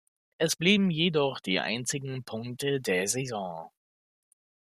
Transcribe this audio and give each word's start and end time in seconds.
Es 0.39 0.55
blieben 0.55 0.89
jedoch 0.89 1.39
die 1.39 1.59
einzigen 1.59 2.23
Punkte 2.23 2.81
der 2.81 3.07
Saison. 3.07 3.69